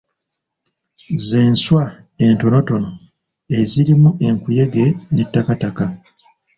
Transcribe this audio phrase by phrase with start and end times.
[1.27, 1.83] Z'enswa
[2.25, 2.89] entonotono
[3.59, 5.85] ezirimu enkuyege n'ettakataka.